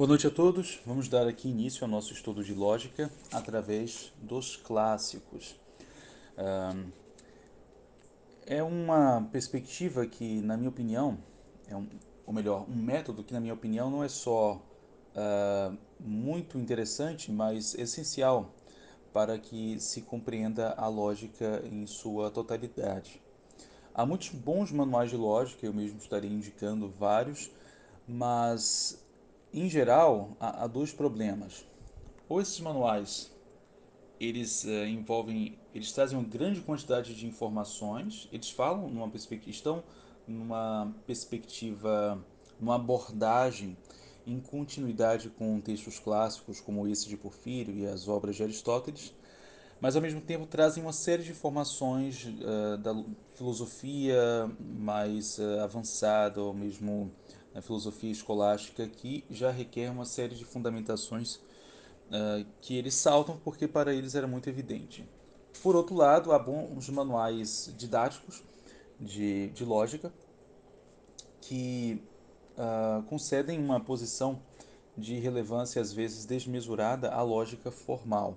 [0.00, 0.80] Boa noite a todos.
[0.86, 5.54] Vamos dar aqui início ao nosso estudo de lógica através dos clássicos.
[8.46, 11.18] É uma perspectiva que, na minha opinião,
[11.68, 11.86] é um,
[12.24, 17.74] ou melhor, um método que, na minha opinião, não é só uh, muito interessante, mas
[17.74, 18.54] essencial
[19.12, 23.20] para que se compreenda a lógica em sua totalidade.
[23.94, 27.50] Há muitos bons manuais de lógica, eu mesmo estaria indicando vários,
[28.08, 28.98] mas
[29.52, 31.66] em geral, há, há dois problemas.
[32.28, 33.30] Ou esses manuais
[34.20, 39.82] eles uh, envolvem, eles trazem uma grande quantidade de informações, eles falam numa perspectiva, estão
[40.28, 42.22] numa perspectiva,
[42.60, 43.76] numa abordagem
[44.26, 49.14] em continuidade com textos clássicos como esse de Porfírio e as obras de Aristóteles,
[49.80, 52.94] mas ao mesmo tempo trazem uma série de informações uh, da
[53.32, 57.10] filosofia mais uh, avançada, ou mesmo
[57.54, 63.66] na filosofia escolástica, que já requer uma série de fundamentações uh, que eles saltam porque
[63.66, 65.08] para eles era muito evidente.
[65.62, 68.42] Por outro lado, há bons manuais didáticos
[68.98, 70.12] de, de lógica
[71.40, 72.02] que
[72.56, 74.40] uh, concedem uma posição
[74.96, 78.36] de relevância às vezes desmesurada à lógica formal,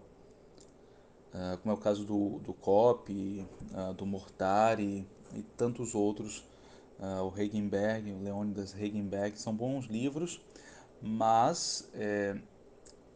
[1.34, 3.12] uh, como é o caso do, do Kopp,
[3.96, 6.44] do Mortari e tantos outros
[7.00, 10.42] uh, o Hegenberg, o Leonidas Hegenberg, são bons livros,
[11.02, 12.38] mas é,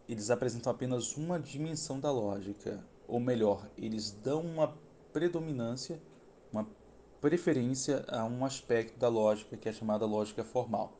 [0.08, 4.78] eles apresentam apenas uma dimensão da lógica, ou melhor, eles dão uma
[5.14, 6.02] predominância,
[6.52, 6.68] uma
[7.22, 10.94] preferência a um aspecto da lógica que é chamada lógica formal.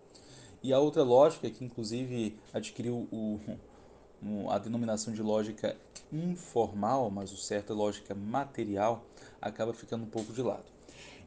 [0.64, 3.40] E a outra lógica, que inclusive adquiriu o,
[4.50, 5.78] a denominação de lógica
[6.12, 9.06] informal, mas o certo é lógica material,
[9.42, 10.66] acaba ficando um pouco de lado.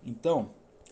[0.05, 0.51] Então,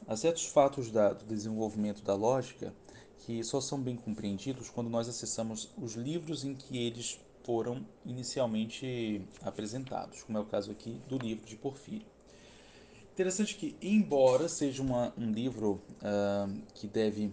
[0.08, 2.74] Há certos fatos da, do desenvolvimento da lógica
[3.18, 9.20] que só são bem compreendidos quando nós acessamos os livros em que eles foram inicialmente
[9.42, 12.06] apresentados, como é o caso aqui do livro de Porfírio.
[13.12, 17.30] Interessante que, embora seja uma, um livro uh, que deve,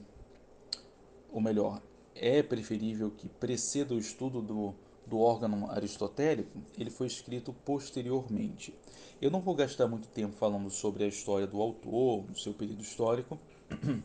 [1.31, 1.81] ou melhor,
[2.13, 4.75] é preferível que preceda o estudo do,
[5.07, 8.73] do órgão aristotélico, ele foi escrito posteriormente.
[9.21, 12.81] Eu não vou gastar muito tempo falando sobre a história do autor, no seu período
[12.81, 13.39] histórico.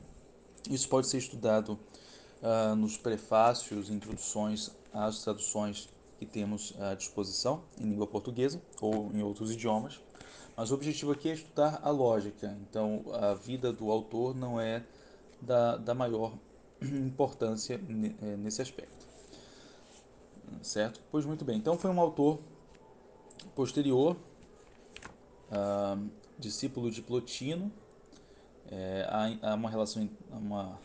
[0.71, 1.78] Isso pode ser estudado
[2.43, 9.22] uh, nos prefácios, introduções às traduções que temos à disposição em língua portuguesa ou em
[9.22, 10.00] outros idiomas.
[10.56, 12.56] Mas o objetivo aqui é estudar a lógica.
[12.69, 14.84] Então, a vida do autor não é
[15.41, 16.34] da, da maior
[16.83, 17.81] importância
[18.22, 19.09] eh, nesse aspecto.
[20.62, 21.00] Certo?
[21.11, 21.56] Pois muito bem.
[21.56, 22.38] Então, foi um autor
[23.55, 24.16] posterior
[25.50, 27.72] uh, discípulo de Plotino.
[28.71, 30.78] É, há, há, uma relação, uma,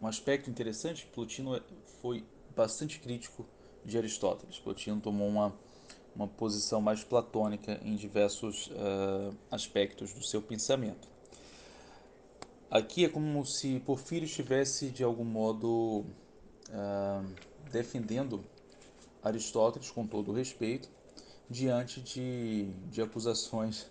[0.00, 1.06] um aspecto interessante.
[1.12, 1.62] Plotino é,
[2.00, 2.24] foi
[2.56, 3.46] bastante crítico
[3.84, 4.58] de Aristóteles.
[4.58, 5.54] Plotino tomou uma,
[6.14, 11.08] uma posição mais platônica em diversos uh, aspectos do seu pensamento.
[12.70, 16.04] Aqui é como se Porfírio estivesse, de algum modo,
[16.68, 17.26] uh,
[17.70, 18.44] defendendo
[19.22, 20.88] Aristóteles com todo o respeito,
[21.48, 23.90] diante de, de acusações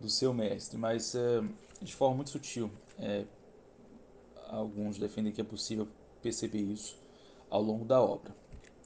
[0.00, 1.42] do seu mestre, mas é,
[1.80, 2.70] de forma muito sutil.
[2.98, 3.24] É,
[4.48, 5.88] alguns defendem que é possível
[6.22, 6.96] perceber isso
[7.50, 8.34] ao longo da obra.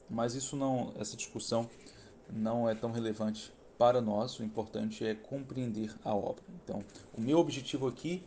[0.08, 1.68] Mas isso não, essa discussão
[2.30, 4.38] não é tão relevante para nós.
[4.38, 6.42] O importante é compreender a obra.
[6.62, 6.84] Então,
[7.16, 8.22] o meu objetivo aqui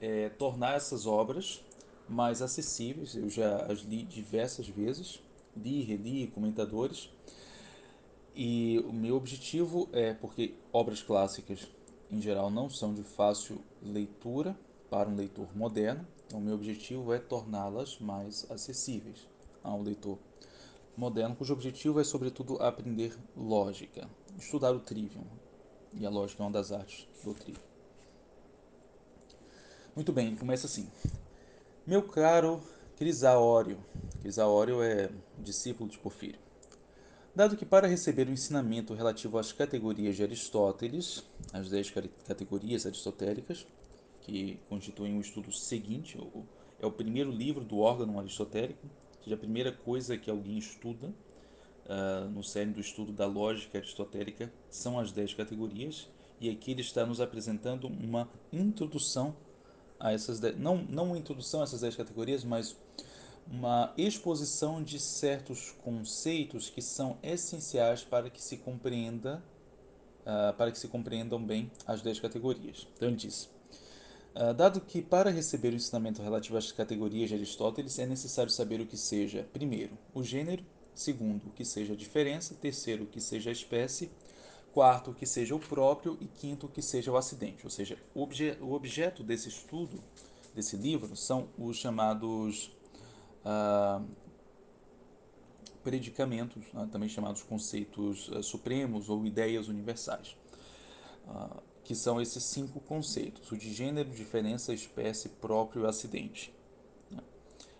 [0.00, 1.62] é tornar essas obras
[2.08, 3.14] mais acessíveis.
[3.14, 5.20] Eu já as li diversas vezes,
[5.56, 7.10] li, reli comentadores.
[8.34, 11.66] E o meu objetivo é porque obras clássicas
[12.10, 14.56] em geral não são de fácil leitura
[14.90, 16.06] para um leitor moderno.
[16.26, 19.26] Então, meu objetivo é torná-las mais acessíveis
[19.62, 20.18] a um leitor
[20.96, 25.24] moderno, cujo objetivo é, sobretudo, aprender lógica, estudar o trivium.
[25.92, 27.62] E a lógica é uma das artes do trivium.
[29.94, 30.88] Muito bem, começa assim.
[31.86, 32.62] Meu caro
[32.96, 33.78] Crisaório,
[34.22, 36.40] Crisaório é discípulo de Porfírio.
[37.34, 41.22] Dado que para receber o ensinamento relativo às categorias de Aristóteles,
[41.52, 41.92] as dez
[42.26, 43.66] categorias aristotélicas,
[44.22, 46.18] que constituem o estudo seguinte,
[46.80, 51.08] é o primeiro livro do órgão aristotélico, ou seja, a primeira coisa que alguém estuda
[51.08, 56.08] uh, no cerne do estudo da lógica aristotélica são as dez categorias,
[56.40, 59.36] e aqui ele está nos apresentando uma introdução
[59.98, 62.76] a essas dez, não, não uma introdução a essas dez categorias, mas
[63.48, 69.42] uma exposição de certos conceitos que são essenciais para que se compreenda
[70.26, 72.86] uh, para que se compreendam bem as dez categorias.
[72.96, 73.48] Então ele diz:
[74.34, 78.82] Uh, dado que para receber o ensinamento relativo às categorias de Aristóteles é necessário saber
[78.82, 80.62] o que seja, primeiro, o gênero,
[80.94, 84.10] segundo, o que seja a diferença, terceiro, o que seja a espécie,
[84.76, 87.64] quarto, que seja o próprio e quinto, que seja o acidente.
[87.64, 90.04] Ou seja, o, obje o objeto desse estudo,
[90.54, 92.70] desse livro, são os chamados
[93.40, 94.06] uh,
[95.82, 100.36] predicamentos, né, também chamados conceitos uh, supremos ou ideias universais.
[101.26, 106.54] Uh, que são esses cinco conceitos: o de gênero, diferença, espécie, próprio e acidente.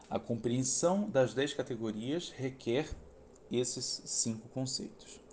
[0.09, 2.89] A compreensão das dez categorias requer
[3.51, 5.26] esses cinco conceitos.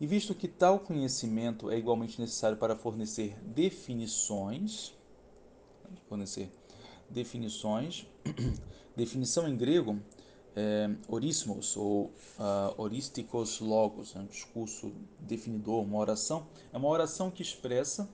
[0.00, 4.92] E visto que tal conhecimento é igualmente necessário para fornecer definições,
[6.08, 6.50] fornecer
[7.08, 8.06] definições,
[8.96, 10.00] definição em grego
[10.56, 12.06] é, orismos ou
[12.38, 18.08] uh, orísticos logos, é um discurso definidor, uma oração, é uma oração que expressa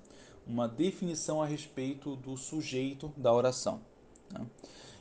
[0.47, 3.81] uma definição a respeito do sujeito da oração.
[4.33, 4.47] Né?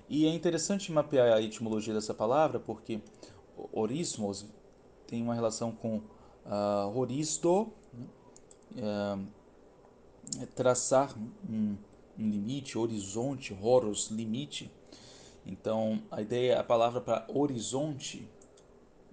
[0.09, 2.99] E é interessante mapear a etimologia dessa palavra, porque
[3.71, 4.45] orismos
[5.07, 6.01] tem uma relação com
[6.45, 9.27] uh, horisto, né?
[10.37, 11.17] uh, traçar
[11.49, 11.75] um,
[12.17, 14.71] um limite, horizonte, horos, limite,
[15.45, 18.29] então, a ideia, a palavra para horizonte,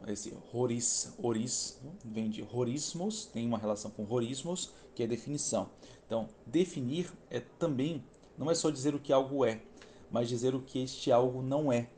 [0.07, 5.71] esse horis, horis, vem de horismos, tem uma relação com horismos, que é definição.
[6.05, 8.05] Então, definir é também,
[8.37, 9.63] não é só dizer o que algo é,
[10.11, 11.89] mas dizer o que este algo não é,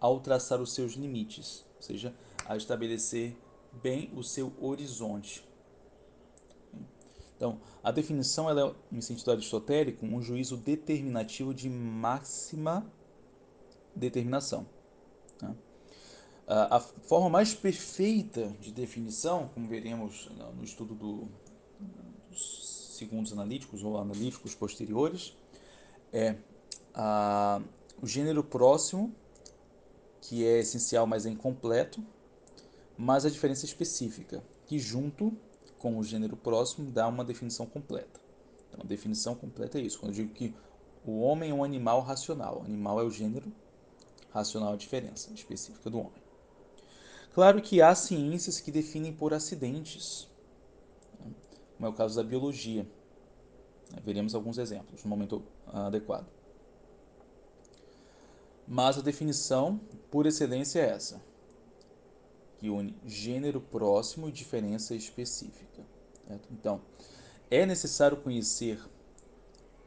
[0.00, 2.12] ao traçar os seus limites, ou seja,
[2.46, 3.36] a estabelecer
[3.82, 5.44] bem o seu horizonte.
[7.36, 12.86] Então, a definição ela é, em sentido aristotélico, um juízo determinativo de máxima
[13.94, 14.66] determinação.
[15.42, 15.54] Né?
[16.46, 21.28] A forma mais perfeita de definição, como veremos no estudo do,
[22.30, 25.34] dos segundos analíticos ou analíticos posteriores,
[26.12, 26.36] é
[26.94, 27.60] a,
[28.00, 29.14] o gênero próximo,
[30.20, 32.02] que é essencial, mas é incompleto,
[32.96, 35.36] mas a diferença específica, que junto
[35.78, 38.20] com o gênero próximo dá uma definição completa.
[38.68, 39.98] Então, a definição completa é isso.
[39.98, 40.54] Quando eu digo que
[41.04, 43.52] o homem é um animal racional, animal é o gênero,
[44.30, 46.22] racional a diferença específica do homem.
[47.34, 50.28] Claro que há ciências que definem por acidentes,
[51.20, 51.32] né,
[51.76, 52.88] como é o caso da biologia.
[54.02, 56.26] Veremos alguns exemplos no momento adequado.
[58.66, 59.78] Mas a definição
[60.10, 61.20] por excelência é essa,
[62.64, 65.84] que une gênero próximo e diferença específica.
[66.26, 66.48] Certo?
[66.50, 66.80] Então,
[67.50, 68.80] é necessário conhecer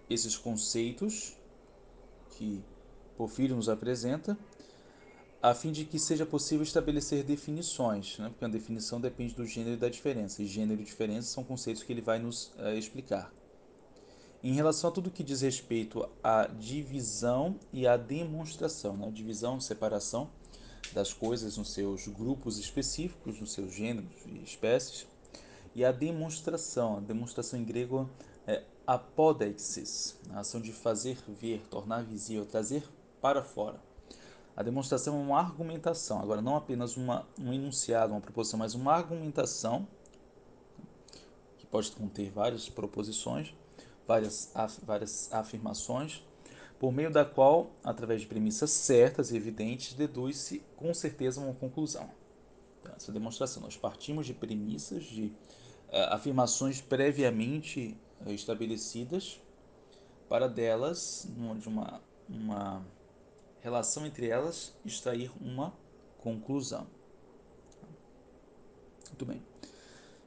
[0.08, 1.36] esses conceitos
[2.30, 2.64] que
[3.18, 4.38] Porfírio nos apresenta,
[5.42, 8.30] a fim de que seja possível estabelecer definições, né?
[8.30, 11.82] porque a definição depende do gênero e da diferença, e gênero e diferença são conceitos
[11.82, 13.34] que ele vai nos uh, explicar.
[14.44, 19.10] Em relação a tudo que diz respeito à divisão e à demonstração, né?
[19.10, 20.30] divisão, separação
[20.94, 25.08] das coisas nos seus grupos específicos, nos seus gêneros e espécies,
[25.76, 28.10] e a demonstração, a demonstração em grego
[28.48, 32.84] é apodeixis, a ação de fazer ver, tornar visível, trazer
[33.22, 33.80] para fora.
[34.56, 38.92] A demonstração é uma argumentação, agora não apenas uma, um enunciado, uma proposição, mas uma
[38.92, 39.88] argumentação
[41.60, 43.54] que pode conter várias proposições,
[44.08, 46.24] várias, af, várias afirmações,
[46.80, 52.10] por meio da qual, através de premissas certas e evidentes, deduz-se com certeza uma conclusão.
[52.82, 55.34] Então, essa demonstração, nós partimos de premissas, de uh,
[56.12, 59.42] afirmações previamente uh, estabelecidas,
[60.30, 62.86] para delas, de uma, uma
[63.62, 65.74] relação entre elas, extrair uma
[66.20, 66.86] conclusão.
[69.08, 69.42] Muito bem.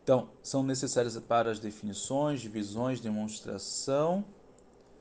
[0.03, 4.25] Então, são necessárias para as definições, divisões, demonstração.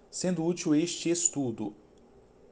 [0.09, 1.73] Sendo útil este estudo,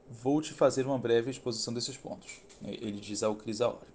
[0.08, 2.40] vou te fazer uma breve exposição desses pontos.
[2.62, 3.88] Ele diz ao Crisaório.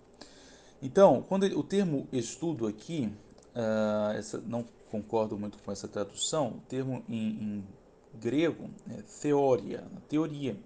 [0.82, 3.12] Então, quando ele, o termo estudo aqui,
[3.56, 7.68] uh, essa, não concordo muito com essa tradução, o termo em, em
[8.14, 10.58] grego é teoria, teoria.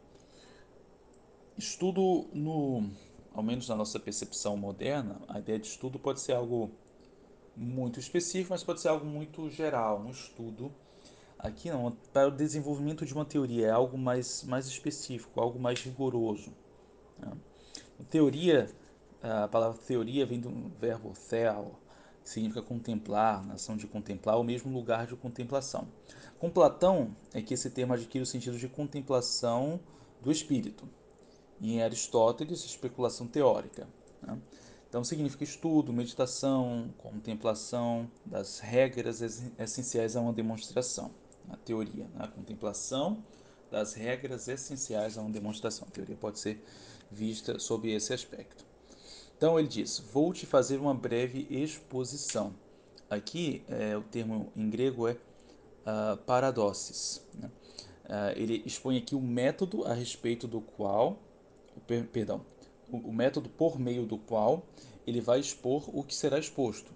[1.57, 2.89] Estudo, no,
[3.33, 6.71] ao menos na nossa percepção moderna, a ideia de estudo pode ser algo
[7.55, 10.71] muito específico, mas pode ser algo muito geral, um estudo.
[11.39, 15.81] Aqui não, para o desenvolvimento de uma teoria é algo mais, mais específico, algo mais
[15.81, 16.51] rigoroso.
[17.19, 17.31] Né?
[18.09, 18.69] Teoria,
[19.21, 21.75] a palavra teoria vem do verbo theo,
[22.23, 25.87] que significa contemplar, nação de contemplar, o mesmo lugar de contemplação.
[26.39, 29.79] Com Platão é que esse termo adquire o sentido de contemplação
[30.21, 30.87] do espírito
[31.59, 33.87] e em Aristóteles, especulação teórica.
[34.21, 34.37] Né?
[34.89, 39.21] Então, significa estudo, meditação, contemplação das regras
[39.59, 41.11] essenciais a uma demonstração,
[41.49, 42.07] a teoria.
[42.17, 43.23] A contemplação
[43.71, 45.87] das regras essenciais a uma demonstração.
[45.87, 46.63] A teoria pode ser
[47.11, 48.65] vista sob esse aspecto.
[49.37, 52.53] Então ele diz: Vou te fazer uma breve exposição.
[53.09, 57.21] Aqui é, o termo em grego é uh, paradossis.
[57.33, 57.49] Né?
[58.05, 61.17] Uh, ele expõe aqui o método a respeito do qual,
[61.85, 62.45] per, perdão,
[62.91, 64.65] o, o método por meio do qual
[65.05, 66.91] ele vai expor o que será exposto,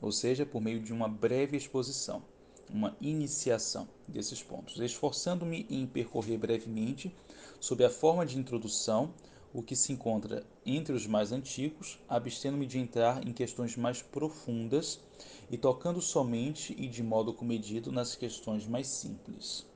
[0.00, 2.22] ou seja, por meio de uma breve exposição,
[2.72, 7.14] uma iniciação desses pontos, esforçando-me em percorrer brevemente,
[7.60, 9.12] sob a forma de introdução,
[9.52, 15.00] o que se encontra entre os mais antigos, abstendo-me de entrar em questões mais profundas
[15.50, 19.66] e tocando somente e de modo comedido nas questões mais simples.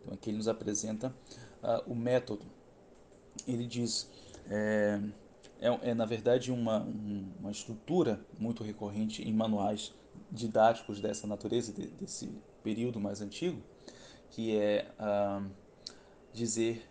[0.00, 1.14] Então aqui ele nos apresenta
[1.62, 2.46] uh, o método.
[3.46, 4.08] Ele diz
[4.48, 5.00] é,
[5.60, 6.80] é, é na verdade uma,
[7.38, 9.92] uma estrutura muito recorrente em manuais
[10.30, 12.30] didáticos dessa natureza de, desse
[12.62, 13.62] período mais antigo,
[14.30, 15.50] que é uh,
[16.32, 16.88] dizer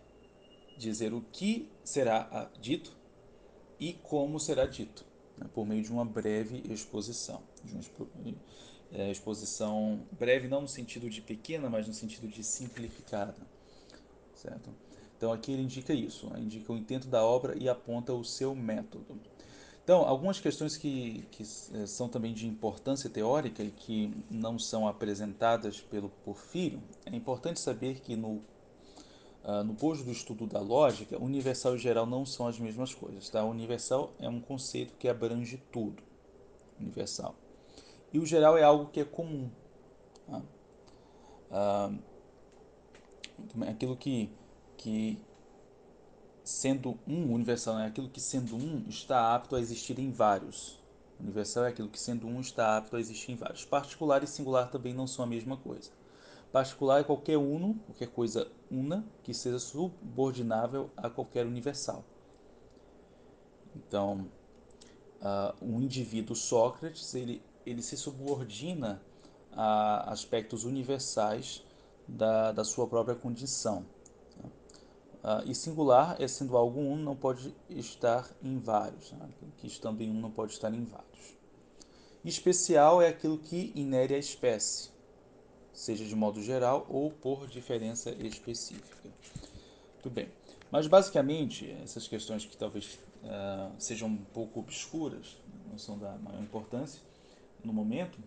[0.78, 2.96] dizer o que será ah, dito
[3.78, 5.04] e como será dito,
[5.36, 7.42] né, por meio de uma breve exposição.
[7.64, 8.08] De uma expo
[8.90, 13.36] é, exposição breve, não no sentido de pequena, mas no sentido de simplificada.
[14.34, 14.70] Certo?
[15.16, 18.54] Então aqui ele indica isso, né, indica o intento da obra e aponta o seu
[18.54, 19.20] método.
[19.88, 24.86] Então, algumas questões que, que é, são também de importância teórica e que não são
[24.86, 28.42] apresentadas pelo Porfírio, é importante saber que no
[29.44, 33.30] Uh, no bojo do estudo da lógica, universal e geral não são as mesmas coisas.
[33.30, 33.42] Tá?
[33.44, 36.02] Universal é um conceito que abrange tudo.
[36.78, 37.34] Universal.
[38.12, 39.48] E o geral é algo que é comum.
[40.26, 40.42] Tá?
[41.50, 41.98] Uh,
[43.70, 44.28] aquilo que,
[44.76, 45.18] que,
[46.48, 50.82] sendo um, universal é aquilo que sendo um está apto a existir em vários.
[51.20, 53.66] Universal é aquilo que sendo um está apto a existir em vários.
[53.66, 55.90] Particular e singular também não são a mesma coisa.
[56.50, 62.02] Particular é qualquer uno, qualquer coisa una, que seja subordinável a qualquer universal.
[63.76, 64.26] Então,
[65.20, 69.02] uh, um indivíduo Sócrates, ele, ele se subordina
[69.52, 71.62] a aspectos universais
[72.08, 73.84] da, da sua própria condição.
[75.28, 79.12] Uh, e singular é sendo algo um, não pode estar em vários.
[79.12, 79.28] Né?
[79.58, 81.36] Que estando em um, não pode estar em vários.
[82.24, 84.90] Especial é aquilo que inere à espécie
[85.78, 89.10] seja de modo geral ou por diferença específica.
[90.02, 90.28] Tudo bem.
[90.70, 95.36] Mas basicamente, essas questões que talvez uh, sejam um pouco obscuras,
[95.70, 97.00] não são da maior importância
[97.64, 98.18] no momento,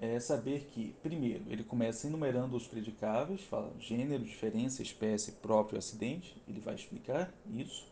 [0.00, 6.40] é saber que, primeiro, ele começa enumerando os predicáveis, fala gênero, diferença, espécie, próprio, acidente,
[6.46, 7.86] ele vai explicar isso.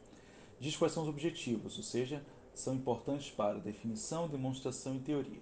[0.60, 2.22] Diz quais são os objetivos, ou seja,
[2.54, 5.40] são importantes para definição, demonstração e teoria.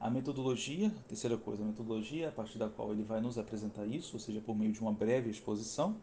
[0.00, 4.14] A metodologia, terceira coisa, a metodologia a partir da qual ele vai nos apresentar isso,
[4.14, 5.96] ou seja, por meio de uma breve exposição.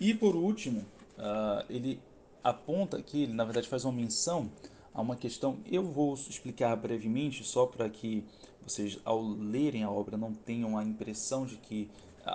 [0.00, 0.80] E por último,
[1.18, 2.00] uh, ele
[2.42, 4.50] aponta aqui, ele na verdade faz uma menção
[4.94, 8.24] a uma questão, eu vou explicar brevemente, só para que
[8.66, 11.90] vocês, ao lerem a obra, não tenham a impressão de que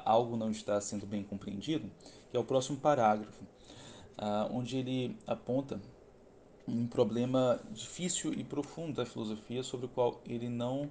[0.05, 1.91] algo não está sendo bem compreendido,
[2.29, 5.81] que é o próximo parágrafo, uh, onde ele aponta
[6.67, 10.83] um problema difícil e profundo da filosofia sobre o qual ele não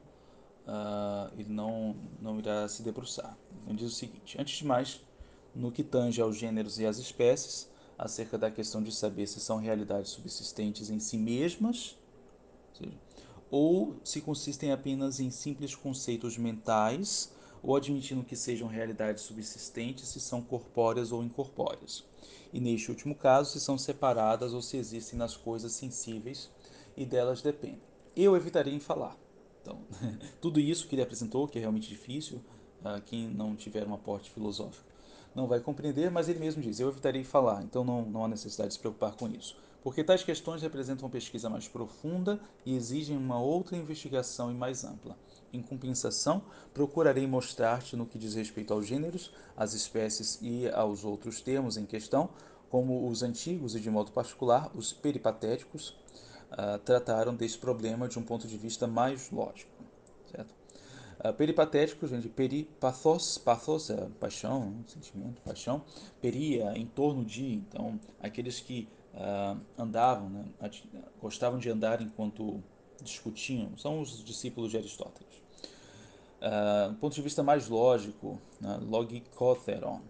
[0.66, 3.36] uh, ele não não irá se debruçar.
[3.66, 5.00] Ele diz o seguinte: antes de mais,
[5.54, 9.58] no que tange aos gêneros e às espécies, acerca da questão de saber se são
[9.58, 11.96] realidades subsistentes em si mesmas,
[12.74, 12.96] seja,
[13.50, 20.20] ou se consistem apenas em simples conceitos mentais, ou admitindo que sejam realidades subsistentes se
[20.20, 22.04] são corpóreas ou incorpóreas
[22.52, 26.50] e neste último caso, se são separadas ou se existem nas coisas sensíveis
[26.96, 27.80] e delas dependem.
[28.16, 29.16] Eu evitarei em falar.
[29.62, 29.80] Então,
[30.40, 32.38] tudo isso que ele apresentou, que é realmente difícil,
[32.80, 34.90] uh, quem não tiver um aporte filosófico
[35.32, 38.70] não vai compreender, mas ele mesmo diz: eu evitarei falar, então não, não há necessidade
[38.70, 39.56] de se preocupar com isso.
[39.82, 44.84] Porque tais questões representam uma pesquisa mais profunda e exigem uma outra investigação e mais
[44.84, 45.16] ampla.
[45.52, 46.42] Em compensação,
[46.74, 51.86] procurarei mostrar-te no que diz respeito aos gêneros, às espécies e aos outros termos em
[51.86, 52.28] questão,
[52.68, 55.90] como os antigos e de modo particular os peripatéticos
[56.52, 59.72] uh, trataram desse problema de um ponto de vista mais lógico.
[60.30, 60.54] Certo?
[61.24, 65.82] Uh, peripatéticos vem de peripathos, pathos é paixão, sentimento, paixão,
[66.20, 70.44] peria, em torno de, então aqueles que uh, andavam, né,
[71.20, 72.62] gostavam de andar enquanto
[73.02, 75.40] discutiam, são os discípulos de Aristóteles.
[76.40, 80.00] Uh, do ponto de vista mais lógico, né, logikotheron,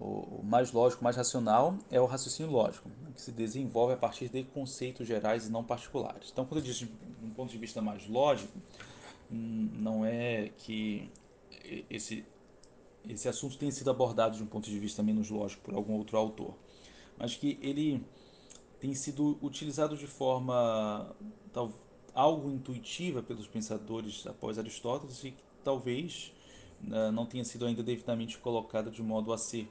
[0.00, 4.28] o mais lógico, mais racional é o raciocínio lógico, né, que se desenvolve a partir
[4.28, 6.30] de conceitos gerais e não particulares.
[6.32, 8.56] Então, quando eu digo de um ponto de vista mais lógico,
[9.30, 11.10] hum, não é que
[11.90, 12.24] esse
[13.08, 16.18] esse assunto tenha sido abordado de um ponto de vista menos lógico por algum outro
[16.18, 16.54] autor,
[17.16, 18.04] mas que ele
[18.80, 21.14] tem sido utilizado de forma
[21.52, 21.72] tal,
[22.14, 26.32] algo intuitiva pelos pensadores após Aristóteles e que talvez
[26.84, 29.70] uh, não tenha sido ainda devidamente colocado de modo a ser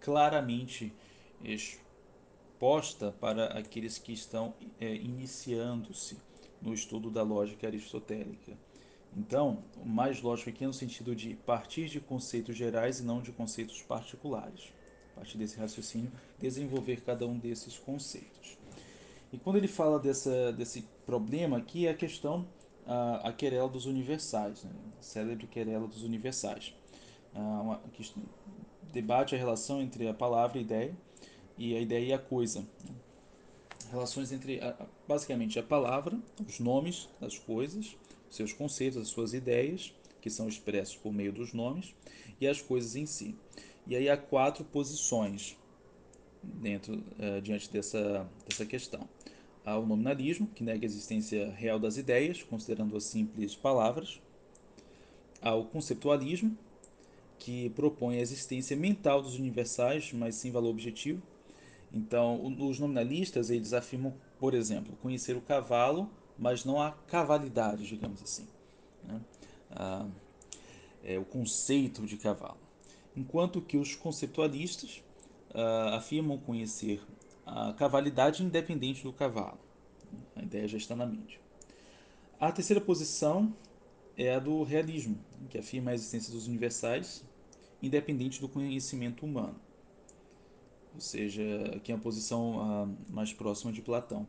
[0.00, 0.92] claramente
[1.42, 6.16] exposta para aqueles que estão é, iniciando-se
[6.60, 8.56] no estudo da lógica aristotélica.
[9.16, 13.22] Então, o mais lógico aqui é no sentido de partir de conceitos gerais e não
[13.22, 14.72] de conceitos particulares.
[15.16, 18.58] A partir desse raciocínio, desenvolver cada um desses conceitos.
[19.32, 22.46] E quando ele fala dessa, desse problema aqui, é a questão,
[22.86, 24.70] a, a querela dos universais, né?
[24.98, 26.74] a célebre querela dos universais.
[27.34, 28.12] Ah, uma, que
[28.92, 30.96] debate a relação entre a palavra e a ideia,
[31.58, 32.66] e a ideia e a coisa.
[33.90, 34.74] Relações entre, a,
[35.08, 37.96] basicamente, a palavra, os nomes das coisas,
[38.30, 41.94] seus conceitos, as suas ideias, que são expressos por meio dos nomes,
[42.40, 43.36] e as coisas em si.
[43.86, 45.56] E aí há quatro posições
[46.42, 49.08] dentro uh, diante dessa, dessa questão.
[49.64, 54.20] Há o nominalismo, que nega a existência real das ideias, considerando-as simples palavras.
[55.42, 56.56] Há o conceptualismo,
[57.38, 61.22] que propõe a existência mental dos universais, mas sem valor objetivo.
[61.92, 68.22] Então, os nominalistas eles afirmam, por exemplo, conhecer o cavalo mas não a cavalidade, digamos
[68.22, 68.46] assim.
[69.04, 69.20] Né?
[69.70, 70.06] Ah,
[71.02, 72.58] é o conceito de cavalo.
[73.16, 75.02] Enquanto que os conceitualistas
[75.54, 77.02] ah, afirmam conhecer
[77.46, 79.58] a cavalidade independente do cavalo.
[80.34, 81.40] A ideia já está na mente.
[82.38, 83.54] A terceira posição
[84.18, 85.18] é a do realismo,
[85.48, 87.24] que afirma a existência dos universais
[87.82, 89.58] independente do conhecimento humano.
[90.94, 91.42] Ou seja,
[91.74, 94.26] aqui é a posição ah, mais próxima de Platão.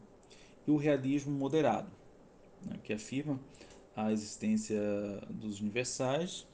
[0.65, 1.89] E o realismo moderado,
[2.65, 3.39] né, que afirma
[3.95, 4.79] a existência
[5.29, 6.45] dos universais,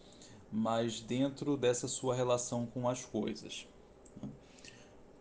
[0.53, 3.67] mas dentro dessa sua relação com as coisas.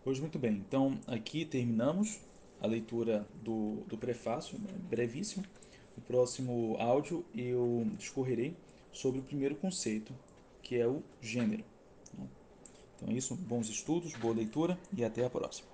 [0.03, 2.19] Pois muito bem, então aqui terminamos
[2.61, 5.43] a leitura do, do prefácio, né, brevíssimo.
[5.97, 8.55] No próximo áudio eu discorrerei
[8.91, 10.13] sobre o primeiro conceito,
[10.61, 11.63] que é o gênero.
[12.95, 15.72] Então é isso, bons estudos, boa leitura e até a próxima.